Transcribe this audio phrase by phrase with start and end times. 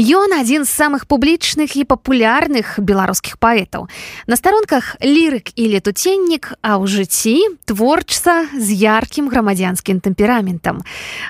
[0.00, 3.84] Ён адзін з самых публічных і папулярных беларускіх паэтаў.
[4.24, 10.80] На старонках лірык і летуценнік, а ў жыцці творчца з яркім грамадзянскім тэмпераментам.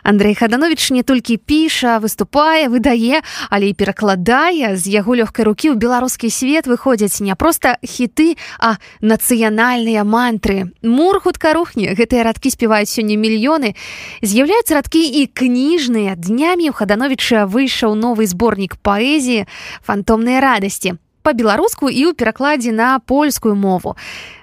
[0.07, 5.77] Андрей Хаданович не толькі піша, выступае, выдае, але і перакладае з яго лёгкай рукі ў
[5.81, 10.71] беларускі свет выходзяць не проста хіты, а нацыянальныя мантры.
[10.87, 13.75] Мур хутка рухне, гэтыя радкі спяваюць сёння мільёны.
[14.23, 19.47] З'яўляюцца радкі і кніжныя днямі у Хадановіча выйшаў новы збор зборнік паэзіі
[19.81, 23.97] фантомныя радасці по-беларуску і ў перакладзе на польскую мову.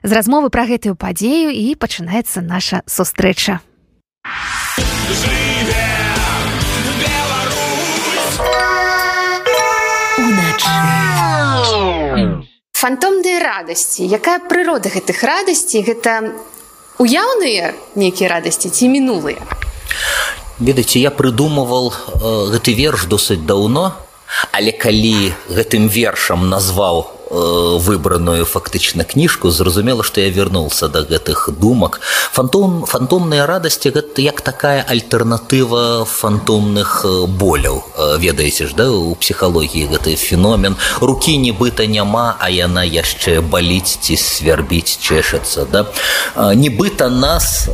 [0.04, 3.62] З размовы пра гэтую падзею і пачынаецца наша сустрэча.
[12.78, 16.34] Фантомныя радасці, якая прырода гэтых радасцей гэта
[16.98, 19.42] уяўныя нейкія радасці ці мінулыя
[20.60, 23.94] ведаеце я прыдумывал э, гэты верш досыць даўно
[24.52, 31.50] але калі гэтым вершам назваў Э, выбранную фактычна кніжку зразумела што я вярнуўся да гэтых
[31.60, 32.00] думак.
[32.32, 37.84] Фантом фантомныя радасці гэта як такая альтэрнатыва фантомных э, боляў.
[37.98, 40.78] Э, ведаеце ж да у псіхалогіі гэты феномен.
[41.02, 45.92] Рукі нібыта няма а яна яшчэ баліць ці свярбіць чешацца да.
[46.56, 47.68] Нібыта нас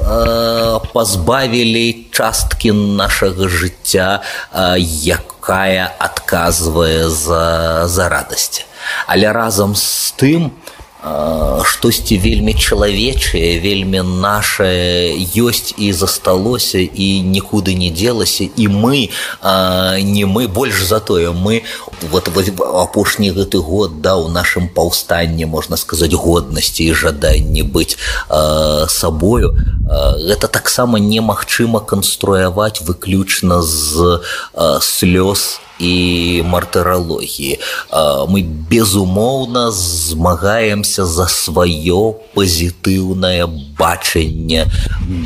[0.94, 4.26] пазбавілі часткі нашага жыцця
[5.44, 8.64] якая адказвае за за радасць
[9.08, 10.52] але разам з тым
[11.65, 14.67] штосьці вельмі чалавечае вельмі наше
[15.39, 21.63] ёсць і засталося і нікуды не делася і мы а, не мы больш затое мы
[22.11, 27.95] вот апошні гэты год да у нашым паўстанні можна сказаць годнасці і жаданні быць
[28.29, 34.19] а, сабою а, гэта таксама немагчыма канструяваць выключна з
[34.55, 37.59] а, слёз і мартыралогіі
[38.29, 43.47] мы безумоўна змагаемся за сваё пазітыўнае
[43.79, 44.67] бачанне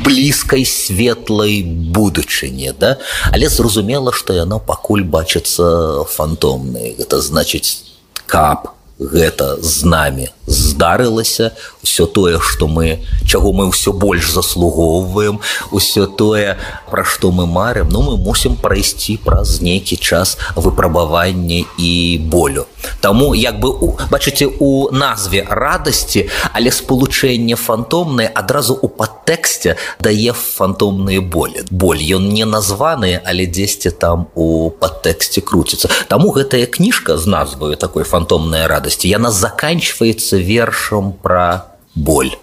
[0.05, 2.97] блізкай светлай будучыні да
[3.33, 7.81] але зразумела што яно пакуль бачыцца фантомнай гэта значыць
[8.29, 11.51] кап гэта з намі здарылася
[11.81, 15.39] все тое что мы чаго мы ўсё больш заслугоўваем
[15.71, 16.57] усё тое
[16.91, 22.65] пра што мы марым ну мы мусім прайсці праз нейкі час выпрабавання і болю
[23.01, 30.33] Таму як бы у бачыце у назве радасці але спалучэнне фантомнае адразу у падтэксце дае
[30.33, 37.17] фантомныя болі боль ён не названы але дзесьці там у падтэксце круціцца Таму гэтая кніжка
[37.17, 42.35] з назваю такой фантомнай радасці яна заканчивается вершам пра боль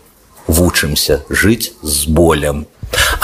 [0.47, 2.67] вучымся жыць з болем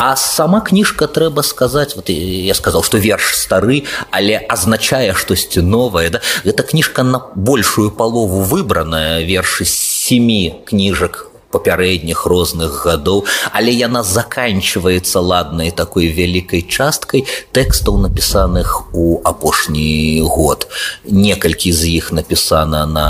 [0.00, 6.10] а сама кніжка трэба сказаць вот я сказал что верш стары але азначае штосьці новае
[6.10, 14.02] да гэта кніжка на большую палову выбраная вершы семи кніжак папярэдніх розных гадоў але яна
[14.02, 20.66] заканчивается ладнай такой вялікай часткай тэкстаў напісаных у апошні год
[21.04, 23.08] некалькі з іх напісана на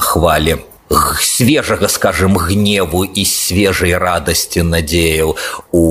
[0.00, 0.62] хвале
[1.20, 5.36] свежага скажем гневу і свежай радасці надзеяў
[5.72, 5.84] у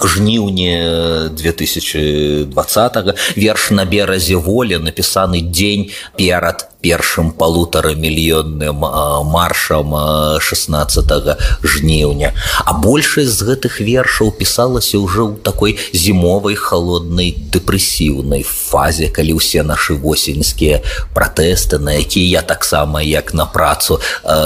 [0.00, 2.96] жніўні 2020
[3.36, 8.82] верш на беразе волі напісаны дзень перад першым палутарамільённым
[9.30, 9.94] маршам
[10.40, 12.32] 16 жніўня
[12.64, 19.62] а большасць з гэтых вершаў пісалася ўжо ў такой зімовай холоднай дэпрэсіўнай фазе калі ўсе
[19.62, 20.82] нашы восеньскія
[21.14, 24.00] пратэсты на якія я таксама як на працу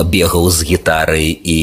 [0.05, 1.59] бегаў з гітарай і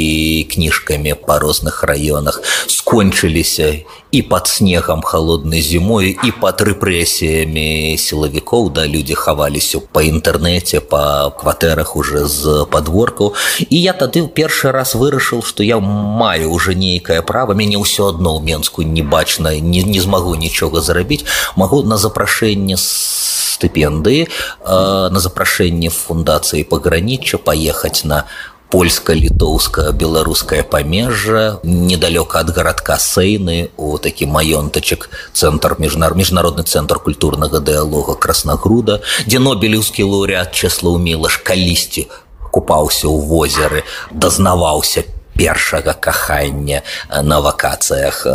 [0.52, 3.84] кніжкамі па розных раёнах скончыліся
[4.14, 11.34] і под снегам холоднай зімой і под рэпрэсіямі сілавікоў да людзі хаваліся па інтэрнэце па
[11.34, 13.34] кватэрах уже з подворкаў
[13.66, 18.14] і я тады ў першы раз вырашыў што я маю уже нейкае права мяне ўсё
[18.14, 21.26] адно ў менску не бачна не, не змагу нічога зарабіць
[21.58, 22.47] магу на запрашэнне
[22.78, 24.30] стыпендыі э,
[25.10, 28.26] на запрашэнне фундацыі пагранічча паехаць на
[28.74, 37.62] польска-літоўска беларускае памежжа недалёка ад гарадка сейны у такі маёнтачак цэнтр міжнар міжнародны цэнтр культурнага
[37.62, 42.10] дыалога краснагруда дзе нобелеўскі лаўрэат чэслаў мілаш калісьці
[42.50, 45.06] купаўся ў возеры дазнаваўся
[45.38, 46.82] першага кахання
[47.24, 48.26] на вакацыях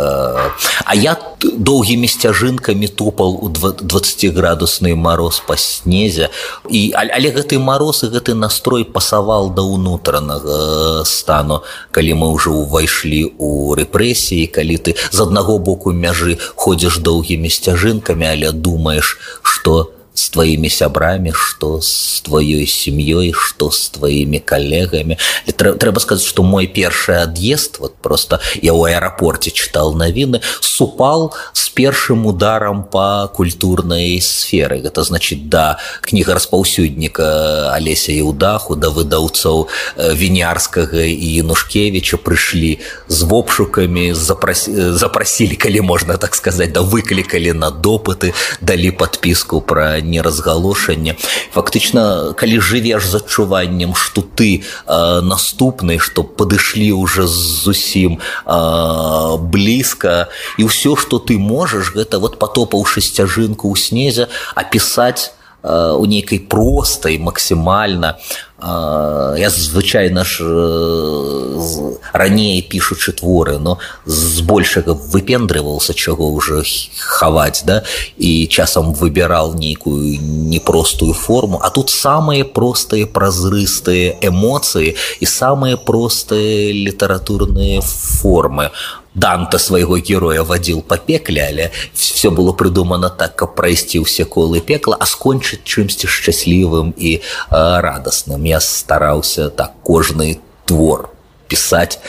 [0.85, 6.29] а я доўгімі сцяжынкамі тупал у 20 градусны мороз па снезе
[6.69, 13.31] і але гэты мароз і гэты настрой пасавал да ўнутранага стану калі мы ўжо ўвайшлі
[13.39, 20.29] у рэпрэсіі калі ты з аднаго боку мяжы ходзіш доўгімі сцяжынкамі але думаеш что с
[20.29, 25.17] твоими сябрами что с твоей семьей что с твоими коллегами
[25.55, 31.69] трэба сказать что мой першы отъезд вот просто я у аэропорте читал навіны супал с
[31.69, 39.67] першым ударом по культурной сферы это значит да книга распаўсюдніка алеся і удаху да выдаўцоў
[39.95, 47.71] э, вінярскага і янушкевича прыйшлі з вопшукамі запросили калі можна так сказать да выклікалі на
[47.71, 51.15] допыты далі подпіску про неразгалошанне
[51.55, 60.29] фактычна калі жывеш з адчуваннем что ты э, наступны что падышлі уже зусім э, блізка
[60.57, 66.39] і ўсё что ты можаш гэта вот потопаўшы сцяжынку ў снезе опісаць Э, у нейкай
[66.39, 68.17] простай максімальна
[68.52, 76.63] э, я звычайна ж э, раней пішучы творы но збольшага выпендрывался чаго уже
[76.99, 77.83] хаваць да
[78.17, 80.19] і часам выбіраў нейкую
[80.51, 88.71] непростую форму а тут самыя простыя празрыстыя эмоцыі і самыя простыя літаратурныя формы
[89.13, 94.61] Данта свайго героя вадзіл па пекле, але все было прыдумана так, каб прайсці ўсе колы
[94.61, 97.21] пекла, а скончыць чымсьці шчаслівым і э,
[97.51, 98.45] радасным.
[98.45, 101.09] Я стараўся так кожны твор
[101.49, 101.99] пісаць,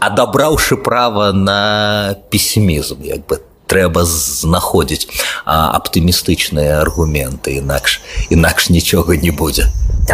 [0.00, 5.08] адабраўшы права на песімізм як бы трэба знаходзіць
[5.46, 8.00] аптымістычныя аргументы інакш
[8.30, 9.68] інакш нічога не будзе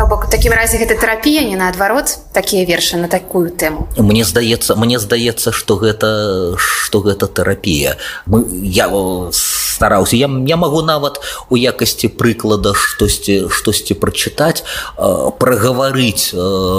[0.09, 4.99] бок такім разе гэта тэрапія не наадварот такія вершы на такую тэму мне здаецца мне
[5.03, 8.87] здаецца што гэта што гэта тэрапія мы я
[9.35, 11.21] стараўся я, я магу нават
[11.51, 14.63] у якасці прыклада штосьці штосьці прачытаць
[15.43, 16.31] прагаварыць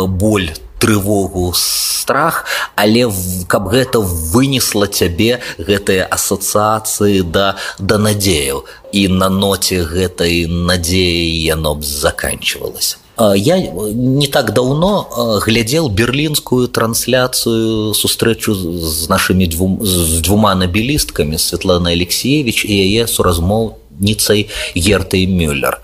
[0.07, 2.44] боль трывогу страх
[2.76, 3.08] але
[3.48, 8.64] каб гэта вынесла цябе гэтыя асацыяцыі да да надзеяў.
[8.92, 12.96] І на ноце гэтай надзеі яно б заканчивалось
[13.34, 21.90] я не так даўно глядзеў берлінскую трансляцыю сустрэчу з нашымі двум з двума набелісткамі Светлана
[21.96, 25.80] алексеевич і яе суразмоўніцай гертай мюллер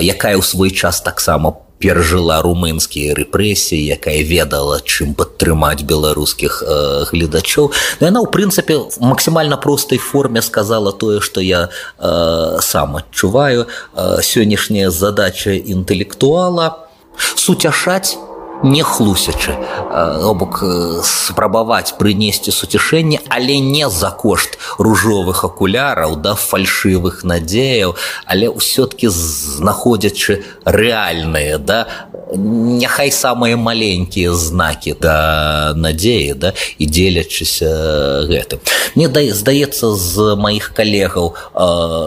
[0.00, 7.05] якая ў свой час таксама по перажыла румынскія рэпрэсіі якая ведала чым падтрымаць беларускіх э,
[7.11, 13.67] гледачоў но яна ў прынцыпе максімальна простай форме сказала тое што я э, сам адчуваю
[13.67, 16.87] э, сённяшняя задача інтэлектуала
[17.17, 18.17] суцяшаць
[18.62, 19.56] не хлусячы
[20.36, 20.60] бок
[21.04, 27.96] спрабаваць прынесці суцішэнне але не за кошт ружовых акуляраў да фальшывых надзеяў
[28.26, 31.86] але ўсё-ткі знаходзячы рэальныя да
[32.36, 38.60] няхай самыя маленькія знакі да надзеі да і дзелячыся гэтым.
[38.94, 41.34] Мне да здаецца з маіх калегаў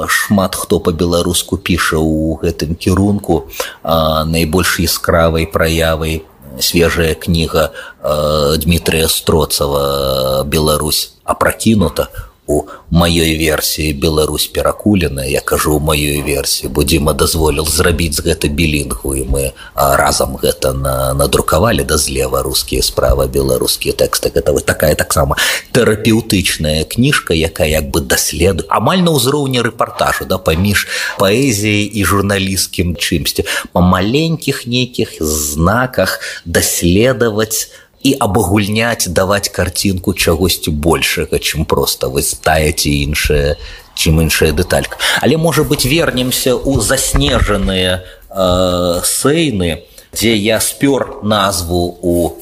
[0.07, 3.49] шмат хто па-беларуску піша ў гэтым кірунку
[3.83, 6.23] найбольш яскравай праявай
[6.59, 7.71] свежая книга
[8.01, 12.09] э, Дмитрия Строцова «Беларусь опрокинута»
[12.47, 18.47] у маёй версіі Беларусь перакулена я кажу маёй версіі бо Дзіма дазволіў зрабіць з гэта
[18.51, 19.43] білінгу і мы
[19.73, 25.37] разам гэта на надрукавалі да злева рускія справа беларускія тэксты гэта вот такая таксама
[25.71, 30.87] тэрапеўтычная кніжка якая як бы даследу амаль на ўзроўні рэпартажу да паміж
[31.23, 37.71] паэзіяй і журналісцкім чымсьці па маленькіх нейкіх знаках даследаваць
[38.02, 43.56] і абагульняць даваць карцінку чагосьці большага чым просто вось тая ці іншая
[43.94, 49.82] чым іншая дэталька але можа быть вернемся у заснежаныя э, сейны
[50.14, 52.38] дзе я спёр назву у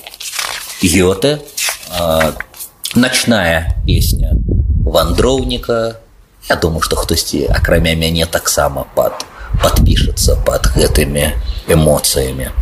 [0.82, 2.32] гёте э,
[2.94, 4.36] начная песня
[4.84, 5.96] вандроўніка
[6.48, 9.24] я думаю что хтосьці акрамя мяне таксама под
[9.62, 11.32] подпішацца под гэтымі
[11.68, 12.52] эмоцыямі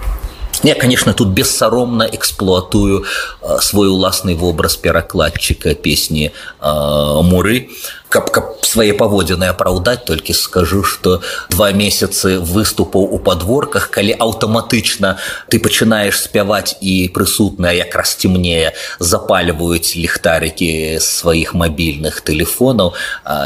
[0.63, 3.05] я, конечно, тут бессаромно эксплуатую
[3.41, 7.69] э, свой уласный вобраз перакладчика песни э, Муры
[8.08, 11.20] каб каб свае паводзіны апраўдаць толькі скажу что
[11.50, 15.16] два месяцы выступаў у подворках калі аўтаматычна
[15.50, 22.94] ты пачынаеш спяваць і прысутная якраз цемнее запальваюць ліхтарыкі сваіх мабільных телефонаў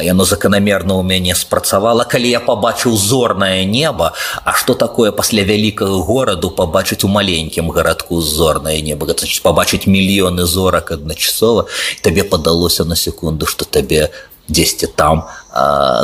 [0.05, 4.13] яно заканамерна ў мяне спрацавала калі я побачыў зорнае неба
[4.45, 10.45] А что такое пасля вялікага гораду побачыць у маленькім гарадку зорнае неба значит побачыць мільёны
[10.45, 11.67] зорак адначасова
[12.03, 14.11] табе падалося на секунду что табе
[14.49, 15.25] дзесьці там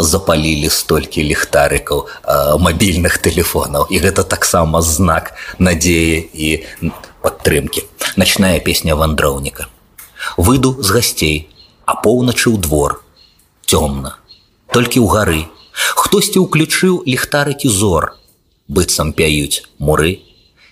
[0.04, 2.04] запалілі столькі ліхтарыкаў
[2.60, 6.48] мабільных тэлефонаў і гэта таксама знак надзеі і
[7.24, 7.88] падтрымкі
[8.20, 9.68] начная песня вандроўніка
[10.36, 11.36] выйду з гасцей
[11.84, 13.00] а поўначы ў двор
[13.64, 14.16] цёмна
[14.72, 15.42] толькі ў гары
[15.74, 18.14] Хтосьці ўключыў ліхтарыкі зор,
[18.70, 20.22] быццам пяюць муры.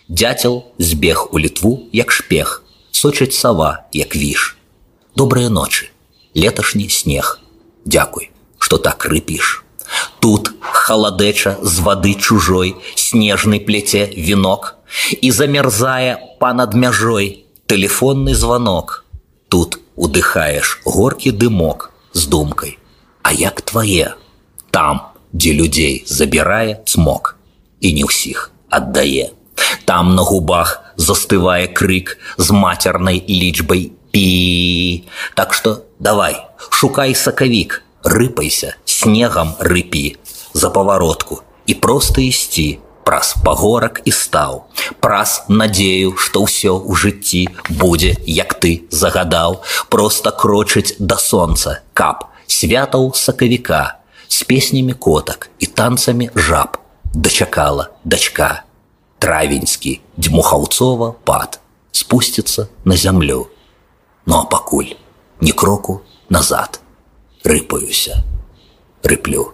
[0.09, 2.63] Дятел збег у літву, як шпех,
[2.93, 4.57] сочыць сава, як віш.
[5.17, 5.91] Добрыя ночы,
[6.35, 7.41] леташні снег.
[7.87, 9.65] Дякуй, што так рыпіш.
[10.21, 14.77] Тут халадэча з вады чужой, снежны пляце вінок,
[15.21, 19.05] і замярзае па-над мяжой тэлефонны звонок.
[19.49, 22.79] Тут удыхаеш горкі дымок з думкай.
[23.23, 24.15] А як твае?
[24.71, 27.37] Там, дзе людзей забірае цмок
[27.81, 29.33] і не ўсіх аддае.
[29.85, 35.05] Там на губах застывае крык з мацернай лічбай пі.
[35.35, 36.37] Так што давай,
[36.71, 40.17] шукай сакавік, рыпайся, снегам рыпі
[40.55, 44.63] за паваротку і проста ісці праз пагорак і стаў
[45.05, 47.43] праз надзею што ўсё ў жыцці
[47.83, 49.59] будзе як ты загадаў
[49.95, 53.99] просто крочыць да сонца каб святаў сакавіка
[54.29, 56.79] з песнямі котак і танцамі жаб
[57.15, 58.53] дачакала дачка
[59.19, 61.59] травеньскі дзьмухаўцова пад
[61.91, 63.49] спусціцца на зямлю
[64.28, 64.94] Ну а пакуль
[65.42, 66.82] ні кроку назад.
[67.44, 68.24] Рыпаюся.
[69.04, 69.54] Рыплю.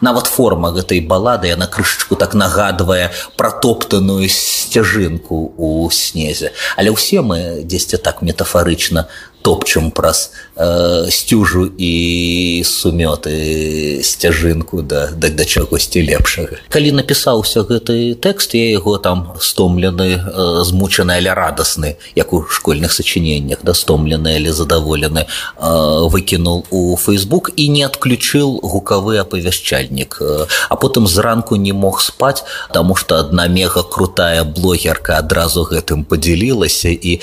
[0.00, 6.52] Нават форма гэтай балады яна крышачку так нагадвае пратоптаную сцяжынку у снезе.
[6.76, 9.08] Але ўсе мы дзесьці так метафарычна
[9.43, 16.59] топчым праз э, сцюжу і сумёты сцяжынку да, да, да чагосьці лепшага.
[16.69, 22.91] Калі напісаўся гэты тэкст, я яго там стомлены, э, змучаны але радасны, як у школьных
[22.91, 30.21] сачыненнях, да стомлены але задаволены, э, выкінуў у Facebook і не адключыў гукавы апавяшчальнік.
[30.69, 32.43] А потым зранку не мог спаць,
[32.73, 37.19] таму што адна мега крутая блогерка адразу гэтым падзялілася і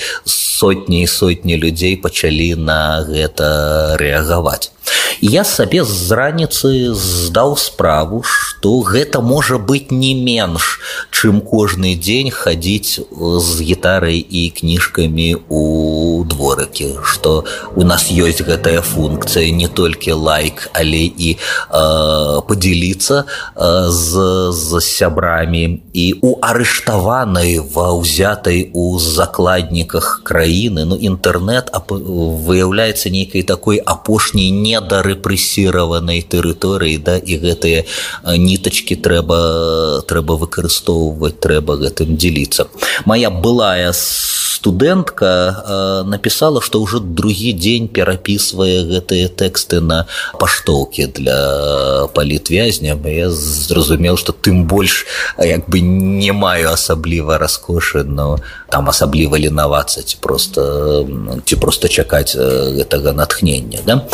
[0.57, 4.71] сотні і сотні людзей па пачалі на гэта рэагаваць.
[5.21, 10.77] Я сабе з раніцы здаў справу, што гэта можа быць не менш,
[11.09, 17.45] чым кожны дзень хадзіць з гітарай і кніжкамі у дворыкі, што
[17.75, 21.39] у нас ёсць гэтая функцыя не толькі лайк, але і э,
[22.45, 24.09] падзяліцца э, з,
[24.53, 33.77] з сябрамі і у арыштаванай ва ўзятай у закладніках краіны ну інтэрнэт выяўляецца нейкай такой
[33.77, 37.83] апошняй недары рэпрэсіраванай тэрыторыі да і гэтыя
[38.37, 39.37] нітачкі трэба
[40.09, 42.67] трэба выкарыстоўваць трэба гэтым дзеліцца
[43.05, 43.93] моя былая
[44.57, 50.05] студэнтка напісала што ўжо другі дзень перапісвае гэтыя тэксты на
[50.41, 51.39] паштоўкі для
[52.17, 55.05] палітвязня я зразумеў што тым больш
[55.37, 58.41] як бы не маю асабліва раскошы но
[58.72, 60.62] там асабліва ленавацца ці просто
[61.44, 64.08] ці просто чакаць гэтага натхнення да?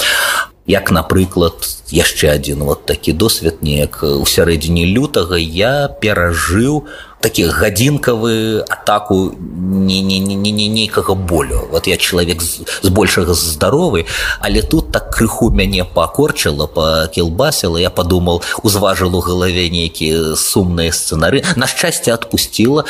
[0.68, 6.84] Як напрыклад яшчэ адзін вот такі досвед неяк у сярэдзіне лютага я перажыў
[7.23, 12.89] такі гадзінкавы атаку не, не, не, не, не нейкага болю вот я чалавек з, з
[12.91, 14.05] большага здаровы
[14.43, 21.47] але тут так крыху мяне пакорчыла пакілбасіла я падумал узважыл у галаве нейкія сумныя сцэнары
[21.55, 22.83] на шчасце адпусціла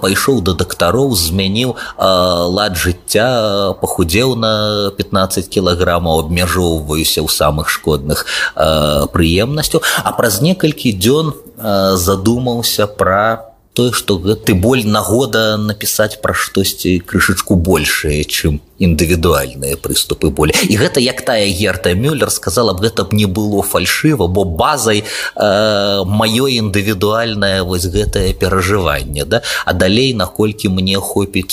[0.00, 4.52] пайшоў да дактароў змяніў лад жыцця пахудзеў на
[4.96, 8.24] 15 кілаграмаў абмяжоўваюся ў самых шкодных
[8.56, 11.36] прыемнасцяў а праз некалькі дзён
[12.00, 13.47] задумаўся пра
[13.79, 20.75] тое што гэты боль нагода напісаць пра штосьці крышачку большее чым індывідуальныя прыступы болі і
[20.79, 26.03] гэта як тая герта мюллер сказала б гэта б не было фальшыва бо базай э,
[26.05, 29.41] маё індывідуальнае вось гэтае перажыванне да?
[29.65, 31.51] А далей наколькі мне хопіць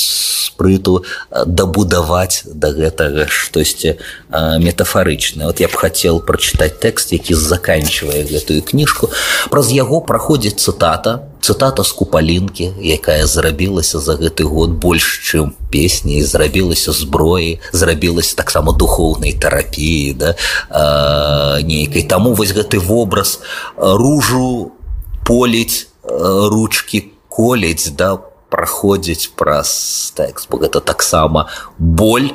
[0.57, 7.35] спрыту э, дабудаваць да гэтага штосьці э, метафарычна вот я б хацеў прачытаць тэкст які
[7.35, 9.11] заканчивае гэтую кніжку.
[9.51, 16.23] Праз яго праходзіць цытата цытата з купалінкі якая зрабілася за гэты год больш чым песні
[16.23, 20.30] зрабілася збор зброі зрабілася таксама духоўнай тэрапіі да
[21.64, 23.40] нейкай таму вось гэты вобраз
[23.78, 24.72] ружу
[25.26, 28.18] поліць ручки колець да
[28.52, 31.48] праходзіць праз тэкст бо гэта таксама
[31.80, 32.32] боль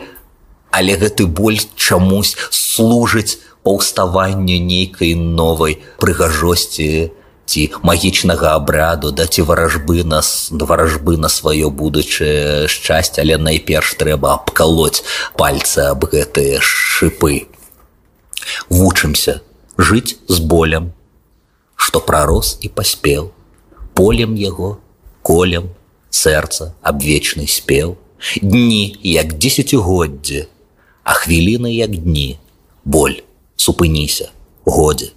[0.73, 7.12] але гэты боль чамусь служыць паўставанню нейкай новай прыгажосці
[7.51, 14.31] ці магічнага абраду да ці варажбы нас варажбы на сваё будучае шчасце але найперш трэба
[14.39, 15.03] абкалоць
[15.36, 17.51] пальцы аб гэтыя шыпы.
[18.72, 19.41] Вучымся
[19.77, 20.91] жыць з болем
[21.75, 23.31] што прарос і паспеў.
[24.00, 24.77] Полем яго
[25.27, 25.67] колем
[26.10, 27.98] сэрца абвечны спеў.
[28.39, 30.48] Дні як дзесяцігоддзе
[31.03, 32.39] а хвіліны як дні.
[32.86, 33.22] Боль
[33.58, 34.31] супыніся
[34.65, 35.12] годзе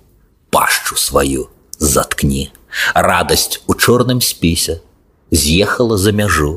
[0.51, 2.52] пашчу сваю заткні
[2.94, 4.80] радасць у чорным спісе
[5.32, 6.52] з'ехала за мяжу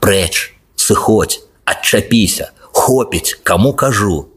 [0.00, 2.50] прэч сыходзь адчапіся
[2.80, 4.28] хопіць каму кажу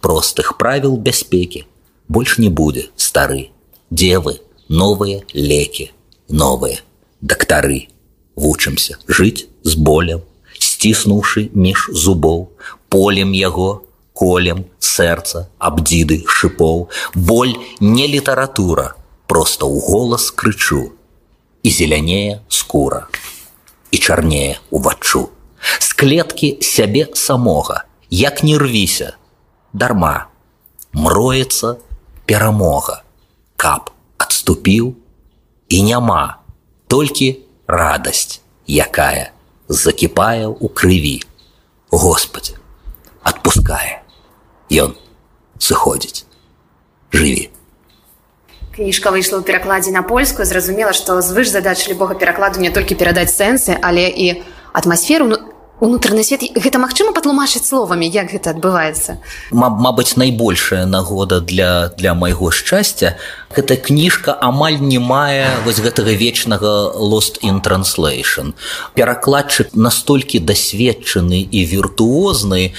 [0.00, 1.64] простых правіл бяспекі
[2.08, 3.48] больш не будзе стары
[3.90, 5.90] девы новыя лекі
[6.28, 6.80] новыя
[7.20, 7.80] дактары
[8.36, 10.24] вучымся жыць з болем
[10.58, 12.48] сціснуўшы між зубоў
[12.88, 13.70] полем яго
[14.12, 16.84] колем сэрца абдзіды шыпоў
[17.30, 18.92] боль не літаратура
[19.28, 20.92] просто ў голас крычу
[21.62, 23.08] і зелянее скура
[23.90, 25.28] і чарнее уваччу
[25.80, 29.16] з клеткі сябе самога як не рвіся
[29.72, 30.28] дарма
[30.92, 31.76] мроецца
[32.26, 33.02] перамога
[33.56, 34.92] каб адступіў
[35.68, 36.38] і няма
[36.86, 37.30] толькі
[37.66, 39.32] радасць якая
[39.68, 41.16] закіпае ў крыві
[41.90, 42.54] Господь
[43.24, 44.04] отпускае
[44.84, 44.94] ён
[45.58, 46.28] сыходзіць
[47.14, 47.48] жыві
[48.79, 53.35] Кніжка выйшла ў перакладзе на польскую зразумела што звыш задач любога перакладу не толькі перадаць
[53.35, 54.39] сэнсы але і
[54.71, 55.37] атмасферу ну,
[55.79, 59.19] унутраны свет гэта магчыма патлумачыць словамі як гэта адбываецца?
[59.51, 63.15] Мабыць найбольшая нагода для для майго шчасця
[63.54, 68.52] гэта кніжка амаль не мае вось гэтага вечнага lost in translation
[68.98, 72.74] перакладчык настолькі дасведчаны і віртуозны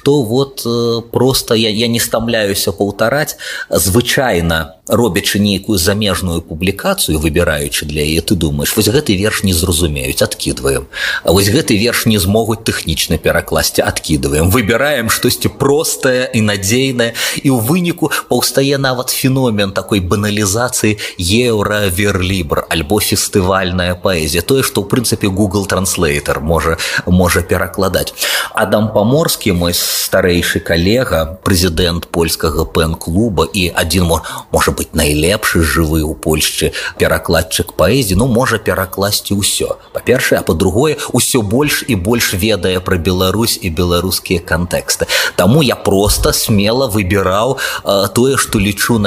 [0.00, 3.36] что вот э, просто я, я не стамляюся паўтараць
[3.68, 10.22] звычайна робячы нейкую замежную публікацыю выбіраючы для яе ты думаешь вось гэты верш не зразумеюць
[10.22, 10.86] адкідваем
[11.22, 17.48] А вось гэты верш не змогуць тэхнічна перакласці адкідваем выбіраем штосьці простае і надзейнае і
[17.50, 24.88] ў выніку паўстае нават феномен такой баналізацыі еўра верлібр альбо фестывальная паэзія тое што ў
[24.88, 28.14] прынцыпе google транслейтер можа можа перакладаць
[28.54, 34.06] адам паморскі мой старэйшы калега прэзідэнт польскага пэн-клуба і адзін
[34.50, 40.96] можа быть найлепшы жывы ў польшчы перакладчык паэзіі ну можа перакласці ўсё па-першае а по-другое
[41.12, 47.56] ўсё больш і больш ведае пра Беларусь і беларускія кантэксты Таму я просто смело выбіраў
[47.56, 48.98] э, тое што лічу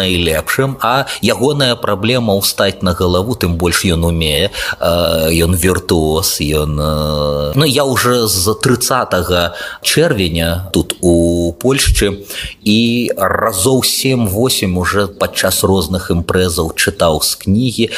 [0.57, 4.51] найлепшым а ягоная праблема ўстаць на галаву тым больш ён умее
[4.81, 9.13] ён э, віртуоз ён э, ну я уже з 30
[9.81, 12.25] чэрвеня тут у польшчы
[12.63, 17.89] і разоў 7-8 уже падчас падчас розных імпрэзаў чытаў з кнігі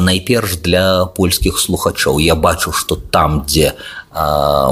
[0.00, 3.74] найперш для польскіх слухачоў я бачу што там дзе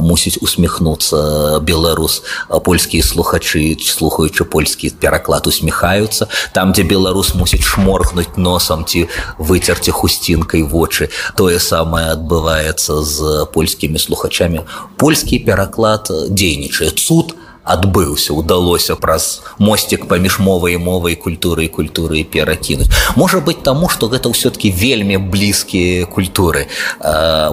[0.01, 2.23] мусіць усміхнуцца беларус
[2.65, 9.07] польскія слухачы слухаючы польскі пераклад усміхаюцца там дзе беларус мусіць шморгнуць носам ці
[9.39, 14.65] выцерці хусцінкай вочы тое самае адбываецца з польскімі слухачамі
[14.97, 17.38] польскі пераклад дзейнічае цуд а
[17.69, 24.09] адбыўся удалося праз мосцік паміж мовай мовай культуры і культуры перакінуць можа быть таму что
[24.13, 26.69] гэта ўсё-таки вельмі блізкія культуры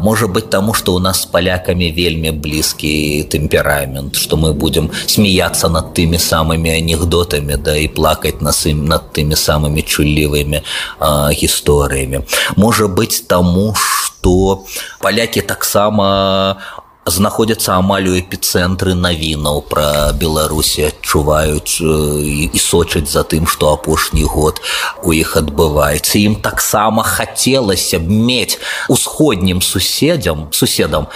[0.03, 5.69] можа быть таму что у нас с палякамі вельмі блізкі тэмперамент что мы будем смеяться
[5.69, 10.59] над тымі самымі анекдотамі да і плакаць нас ім над тымі самымі чуллівымі
[11.31, 12.27] гісторыямі
[12.59, 14.67] можа быть таму что
[14.99, 23.25] палякі таксама у знаходзяцца амаль у эпіцэнтры навінаў пра беларусі адчуваюць і, і сочаць за
[23.25, 24.61] тым што апошні год
[25.01, 31.09] у іх адбываецца ім таксама хацелася б мець усходнім суседзям суседам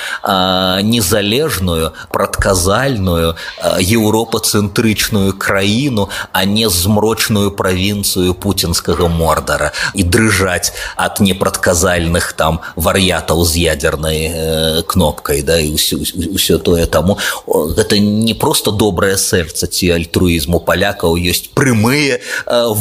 [0.90, 3.38] незалежную прадказальную
[3.78, 13.70] еўропацэнтрычную краіну а не змрочную правінцыю пуцінскага мордара і дрыжаць ад непрадказальных там вар'ятаў з
[13.70, 20.60] ядзернай э, кнопкай да і ўсё тое таму гэта не просто добрае сэрца ці альтруізму
[20.60, 22.20] палякаў ёсць прямыя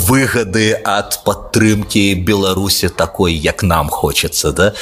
[0.09, 4.73] выгады ад падтрымки беларусі такой як нам хочется да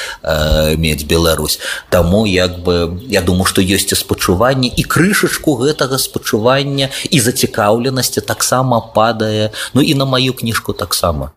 [0.77, 1.59] мець Беларусь
[1.91, 8.21] таму як бы я думаю что ёсць і спачуванне і крышачку гэтага спачування і зацікаўленасці
[8.21, 11.33] таксама падае ну і на маю кніжку таксама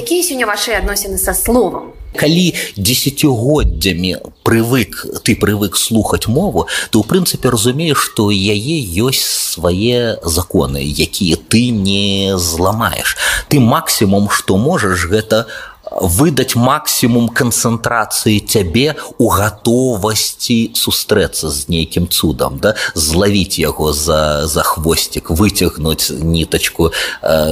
[0.00, 7.06] Якія сёння ваши адносіны са словам калі десятгоддзямі прывык ты прывык слухаць мову то ў
[7.06, 13.16] прынцыпе разумееш што яе ёсць свае законы якія ты не зламаеш
[13.48, 15.46] ты максімум што можаш гэта
[15.91, 24.63] выдаць максімум канцэнтрацыі цябе у гатовасці сустрэцца з нейкім цудам да злавіць яго за за
[24.63, 26.91] хвосцік выцягнуць нітачку э,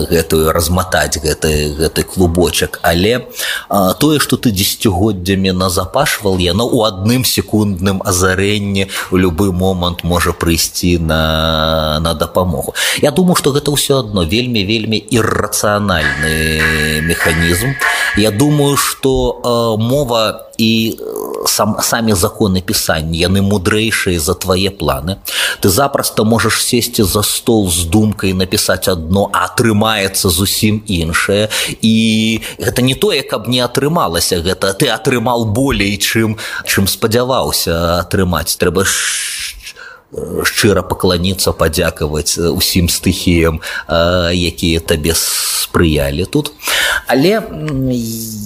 [0.09, 3.23] гэтую разматаць гэты гэты клубочак але э,
[3.99, 10.99] тое што ты дзесяцігоддзямі назапашвал яно у адным секундным азарэнні у любы момант можа прыйсці
[10.99, 17.77] на на дапамогу Я думаю што гэта ўсё адно вельмі вельмі іррацыянальны механізм
[18.17, 24.69] Я думаю что э, мова і э, сам самі законы пісання яны мудрэйшыя за твае
[24.69, 25.17] планы
[25.61, 31.49] ты запросто можаш сесці за стол з думкай напісаць одно а атрымаецца зусім іншае
[31.81, 31.95] і
[32.59, 38.85] гэта не тое каб не атрымалася гэта ты атрымал болей чым чым спадзяваўся атрымаць трэба
[38.85, 38.93] ж
[40.45, 43.59] шчыра пакланіцца падзякаваць усім стыхіям
[44.29, 46.53] якія табе спрыялі тут
[47.07, 47.41] але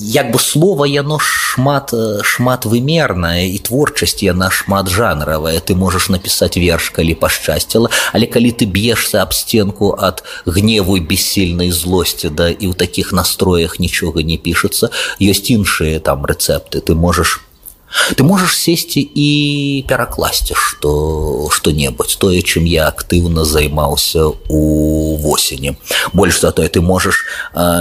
[0.08, 1.92] як бы слова яно шмат
[2.24, 8.56] шмат вымернае і творчасць яна шмат жанравая ты можаш напісаць верш калі пашчасціла але калі
[8.56, 14.40] ты б'ешся аб стенку ад гневу бессільнай злосці да і ў такіх настроях нічога не
[14.40, 14.88] пішацца
[15.20, 17.44] ёсць іншыя там рэцэпты ты можаш
[18.16, 19.30] ты можаш сесці і
[19.88, 25.76] перакласці што што-небудзь тое чым я актыўна займаўся у восені
[26.14, 27.24] больш за тое ты можаш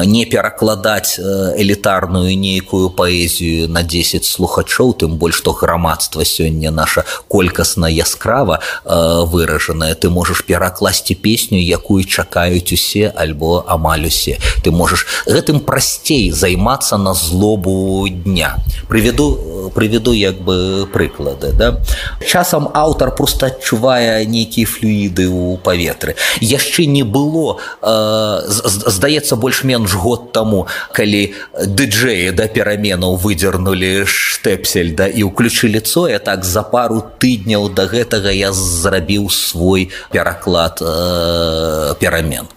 [0.06, 7.86] не перакладаць элітарную нейкую паэзію на 10 слухачоў тым больш што грамадства сёння наша колькасна
[7.86, 15.60] яскрава выражаная ты можаш перакласці песню якую чакаюць усе альбо амаль усе ты можаш гэтым
[15.60, 18.56] прасцей займацца на злобу дня
[18.88, 21.77] прыведу прыведу веду як бы прыклады да?
[22.25, 26.15] Часам аўтар просто адчувае нейкія флюіды ў паветры.
[26.41, 35.05] Яшчэ не было э, здаецца больш-менш год таму калі дыджеі да пераменаў выдзернули штэпсель да
[35.07, 42.47] і ўключылі цоя так за пару тыдняў да гэтага я зрабіў свой пераклад э, перамен.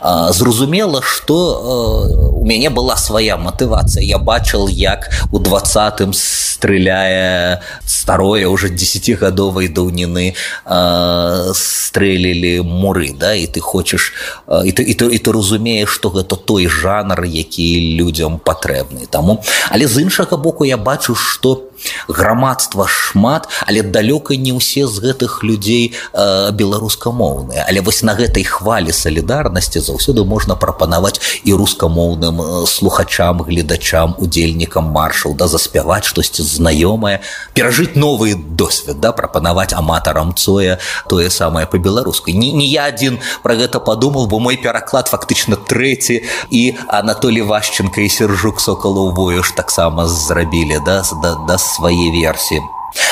[0.00, 4.02] Э, зразумела что э, у мяне была свая матывацыя.
[4.04, 13.33] Я бачыл як у двадцатым стреляя гуляе старое уже десятигадовой даўніны э, стрэлілі муры да
[13.33, 14.13] і ты хочаш
[14.47, 19.09] э, і ты, і ты, і ты разумееш что гэта той жанр які людям патрэбны
[19.09, 21.69] таму але з іншага боку я бачу что
[22.07, 28.43] грамадства шмат але далёка не ўсе з гэтых людзей э, беларускамоўныя але вось на гэтай
[28.43, 36.43] хвалі салідарнасці заўсёды можна прапанаваць і рускамоўным э, слухачам гледачам удзельнікам маршаў да заспяваць штосьці
[36.43, 37.21] знаёмае
[37.53, 43.55] перажыць новы досвед да прапанаваць аматарам цоя тое самае по-беларуску не, не я адзін про
[43.55, 50.07] гэта падумал бо мой пераклад фактычна трэці і анатолий вашченко і сержук соколаў воюш таксама
[50.07, 52.62] зрабілі да да, да свае версіі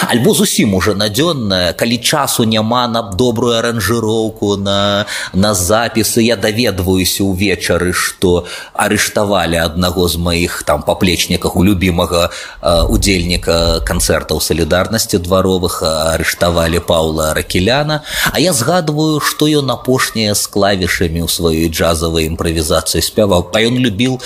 [0.08, 7.24] альбо зусім уже надзённая калі часу няма на добрую аранжыроўку на на запісы я даведваюся
[7.24, 12.30] ўвечары что арыштавалі аднаго з маіх там паплечніках у любімага
[12.90, 21.26] удзельніка канцэртаў салідарнасці дваровых арыштавалі паўла ракеляна а я згадваю что ён апошняе з клавішамі
[21.26, 24.22] ў сваёй джазавай імправізацыі спяваў а ён любіў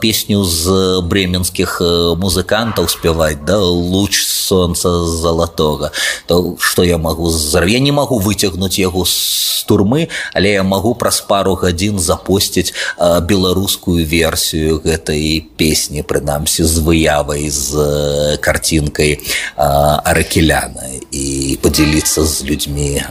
[0.00, 1.80] песню з бременскіх
[2.20, 5.91] музыкантаў спяваць да луч солнца сонца залатога
[6.25, 10.95] то что я могу зрав я не могу выцягнуць яго з турмы але я могу
[10.95, 12.73] праз пару гадзін запосціць
[13.21, 19.19] беларускую версію гэтай песні прынамсі з выявай з карцінкай
[19.55, 23.03] аракеляна і подзяліцца з людзьмі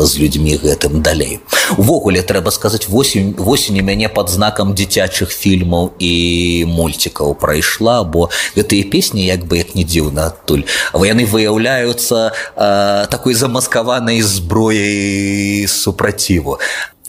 [0.00, 1.40] з людзьмі гэтым далей.
[1.78, 6.12] Увогуле трэба сказаць восень восень мяне под знакам дзіцячых фільмаў і
[6.68, 10.66] мульцікаў прайшла бо гэтыя песні як бы як не дзіўна адтуль.
[10.92, 16.59] Вы яны выяўляюцца э, такой замаскаванай зброяй супраціву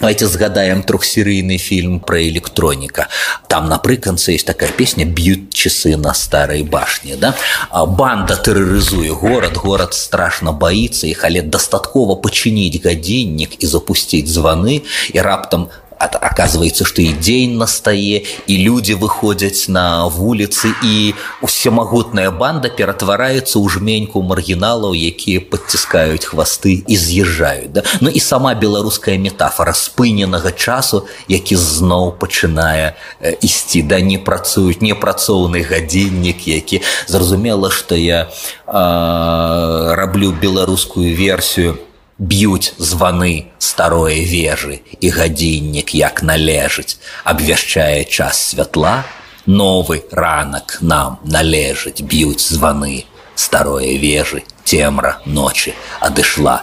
[0.00, 3.08] Давайте згадаем трохсерыйны фільм про электроніка
[3.48, 7.34] там напрыканцы есть такая песня б'ют часы на старой башне да
[7.68, 14.82] а банда тэрарызуе горад горад страшно боится іх але дастаткова пачыніць гадзіннік і запусціць званы
[15.12, 15.68] і раптам
[16.13, 23.65] оказывается что и дзень настае і люди выходзяць на вуліцы і усемагутная банда ператвараецца ў
[23.71, 27.81] жменьку маргіналаў якія подціскаюць хвасты і з'язджаюць да?
[28.01, 32.93] Ну і сама беларуская метафора спыненага часу які зноў пачынае
[33.41, 38.29] ісці да не працуюць непрацоўны гадзіннік які зразумела что я
[38.67, 41.79] э, раблю беларускую версію
[42.18, 49.04] б'юць званы старое вежы і гадзіннік як належыць абвяшчае час святла
[49.46, 56.62] новы ранак нам належыць б'юць званы старое вежы темра ночи адышла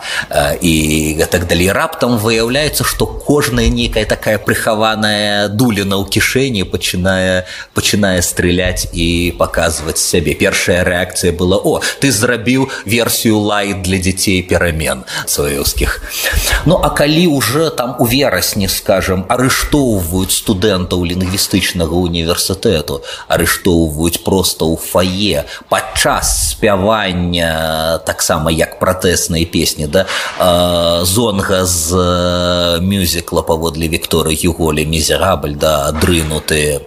[0.62, 0.73] і
[1.19, 7.43] гэтак далей раптам выяўляецца што кожная нейкая такая прыхаваная дуліна ў кішэні пачынае
[7.75, 14.39] пачынае стрыляць і паказваць сябе першая рэакцыя была о ты зрабіў версію лайт для дзяцей
[14.39, 15.99] перамен сваёўскіх
[16.63, 24.79] ну а калі уже там у верасні скажем арыштоўваюць студэнтаў лінгвістычнага універсітэту арыштоўваюць просто ў
[24.79, 30.05] фае падчас спявання таксама як пратэсныя песні да
[31.03, 31.95] зонга з
[32.81, 36.81] мюзікла паводле Вікторы Юголі мізерабль да адрынуты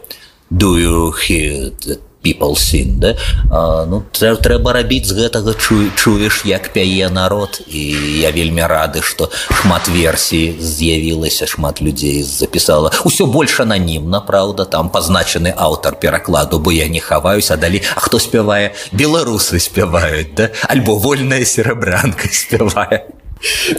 [0.51, 1.73] do you hear
[2.26, 3.16] people sing да?
[3.52, 7.62] а, ну трэба рабіць з гэтага чу, чуеш як пяе народ.
[7.68, 7.82] І
[8.26, 9.30] я вельмі рады што
[9.62, 12.92] шмат версій з'явілася шмат людзей запісала.
[13.06, 18.20] Усё больш ананімна Праўда там пазначаны аўтар перакладу бо я не хаваюся далі А хто
[18.20, 18.74] спявае?
[18.92, 20.50] Беларусы спяваюць да?
[20.68, 23.06] Альбо вольная серабранка спявае.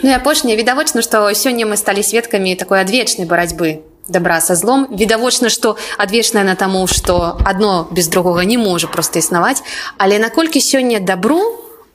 [0.03, 4.87] Ну і апошняе відавочна што сёння мы сталі сведкамі такой адвечнай барацьбы добра со злом.
[4.91, 9.63] Відавочна что адвечная на таму что одно без другога не можа просто існаваць.
[9.99, 11.41] Але наколькі сёння добру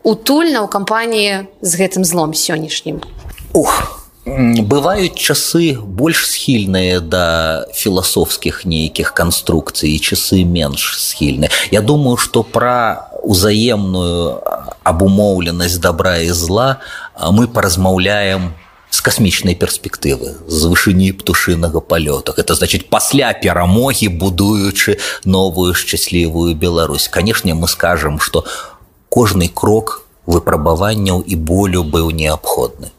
[0.04, 3.02] утульна ў кампаніі з гэтым злом сённяшнім?
[3.54, 12.43] Ух бываюць часы больш схільныя да філасофскіх нейкіх канструкцый часы менш схільны Я думаю что
[12.43, 14.41] пра узаемную
[14.84, 16.78] абумоўленасць добра і зла
[17.32, 18.54] мы паразмаўляем
[18.90, 27.09] з касмічнай перспектывы з вышыні птушынага палёта это значит пасля перамогі будуючы новую шчаслівую Беларусь
[27.09, 28.44] канешне мы скажем что
[29.09, 32.90] кожны крок выпрабаванняў і болю быў неабходны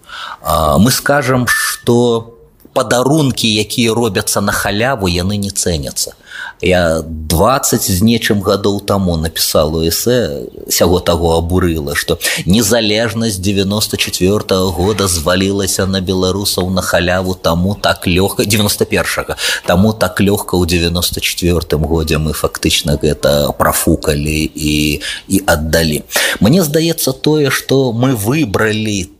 [0.77, 2.35] мы скажем что
[2.72, 6.16] падарункі якія робяцца на халяву яны не цэняцца.
[6.62, 14.38] Я 20 з нечым гадоў таму напісал у эсэ сяго таго абурыла што незалежнасць 94
[14.38, 20.66] -го года звалілася на беларусаў на халяву таму так лёгка 91 таму так лёгка ў
[20.66, 26.02] 94 годзе мы фактычна гэта прафукалі і і аддалі.
[26.40, 29.10] Мне здаецца тое што мы выбралі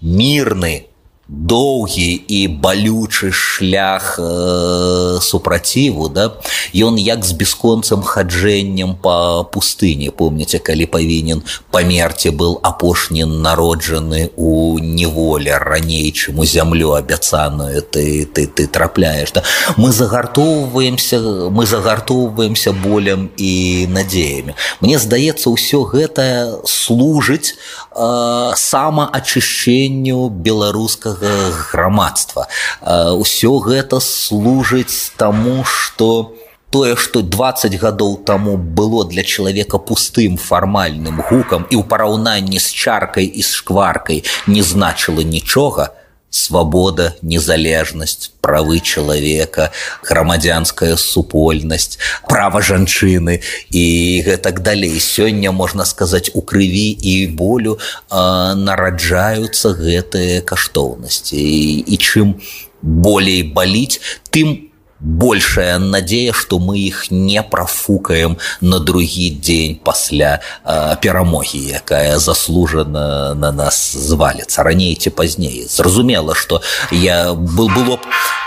[0.00, 0.89] мірны
[1.30, 6.34] доўгі і балючы шлях э, супраціву да?
[6.74, 10.10] Ён як з бясконцам хаджэннем по пустыне.
[10.10, 18.26] Помніце калі павінен памерці был апошні народжаны у неволе раней чым у зямлю абяцаную ты
[18.26, 19.42] ты ты трапляеш да?
[19.76, 27.54] Мы загартоўваемся мы загартоўваемся болем і надзеямі мне здаецца ўсё гэта служыць
[27.94, 32.47] э, самаачышчэнню беларускага грамадства
[32.81, 36.35] ўсё гэта служыць таму что
[36.69, 42.71] тое что 20 гадоў таму было для чалавека пустым фармальным гукам і ў параўнанні з
[42.71, 45.91] чаркай і з шкваркай не значыла нічога
[46.35, 49.71] свабода незалежнасць правы чалавека
[50.03, 53.39] грамадзянская супольнасць права жанчыны
[53.71, 53.85] і
[54.27, 61.95] гэтак далей сёння можна сказаць у крыві і болю а, нараджаюцца гэтыя каштоўнасці і, і
[61.97, 62.35] чым
[62.81, 64.68] болей баліць тым
[64.99, 73.35] большая надзея што мы іх не прафукаем на другі дзень пасля э, перамогі якая заслужана
[73.35, 78.38] на нас зваліцца раней ці пазней зразумела што я был было б э,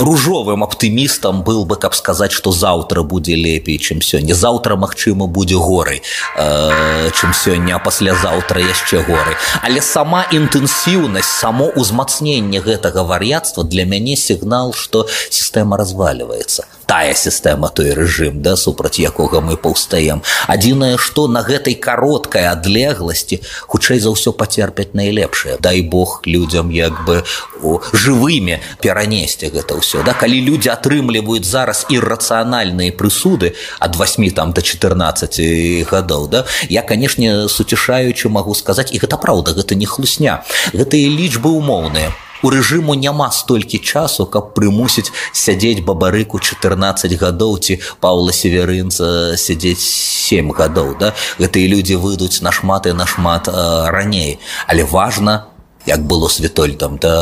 [0.00, 5.56] ружовым аптымістам был бы каб сказаць што заўтра будзе лепей чым сёння заўтра магчыма будзе
[5.56, 6.02] горай
[6.36, 14.16] э, чым сёння паслязаўтра яшчэ горы але сама інтэнсіўнасць само ўзмацненне гэтага вар'яцтва для мяне
[14.16, 20.96] сігнал што сістэма раз разваливается тая сістэма той рэжым да супраць якога мы паўстаем адзінае
[20.98, 27.24] што на гэтай кароткай адлегласці хутчэй за ўсё пацерпяць найлепшае дай бог людзям як бы
[27.62, 34.52] о, жывымі перанесці гэта ўсё да калі людзі атрымліваюць зараз іррацыянальныя прысуды ад 8 там
[34.52, 40.44] до 14 гадоў да я канешне суцішаючы магу сказаць і гэта праўда гэта не хлусня
[40.72, 42.12] гэтыя лічбы умоўныя
[42.44, 49.80] у рэжыму няма столькі часу каб прымусіць сядзець бабарыку 14 гадоў ці паўла северынца сядзець
[49.80, 53.48] 7 гадоў да гэтыя людзі выйдуць нашмат і нашмат
[53.96, 54.38] раней
[54.68, 55.48] але важна
[55.86, 57.14] як было святольтам да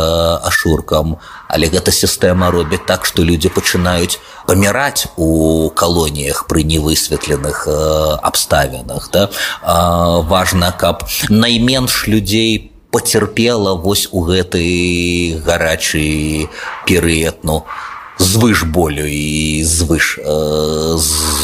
[0.51, 1.16] ашуркам
[1.47, 4.18] але гэта сістэма робіць так што людзі пачынаюць
[4.51, 9.31] паміраць у калоніях пры невысветленых абставінах да
[10.35, 16.49] важна каб найменш людзей по пацярпела вось у гэты гарачы
[16.87, 17.64] перыяд ну
[18.18, 20.97] звыш болю і звыш э,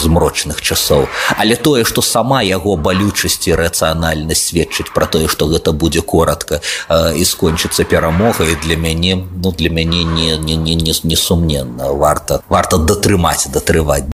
[0.02, 5.72] змрочных часоў але тое што сама яго балючасць і рацыянальнасць сведчыць пра тое што гэта
[5.72, 10.94] будзе коротко э, і скончыцца перамогай для мяне ну для мяне не не не не,
[11.02, 14.06] не сумненна варта варта датрымаць датрываць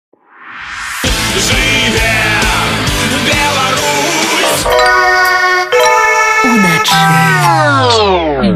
[6.58, 8.48] inaczej.